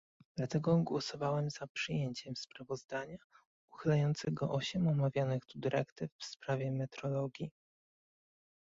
[0.37, 3.17] Dlatego głosowałem za przyjęciem sprawozdania
[3.73, 7.51] uchylającego osiem omawianych tu dyrektyw w sprawie metrologii